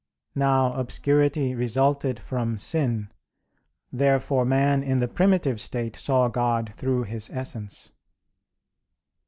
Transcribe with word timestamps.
Now, 0.33 0.73
obscurity 0.73 1.53
resulted 1.53 2.17
from 2.17 2.57
sin. 2.57 3.11
Therefore 3.93 4.45
man 4.45 4.81
in 4.81 4.97
the 4.97 5.07
primitive 5.07 5.61
state 5.61 5.95
saw 5.95 6.27
God 6.27 6.73
through 6.75 7.03
His 7.03 7.29
Essence. 7.29 7.91